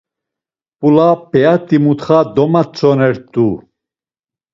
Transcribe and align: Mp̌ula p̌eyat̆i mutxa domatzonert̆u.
Mp̌ula 0.77 1.09
p̌eyat̆i 1.29 1.77
mutxa 1.83 2.19
domatzonert̆u. 2.35 3.47